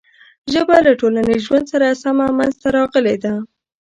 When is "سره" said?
1.73-1.87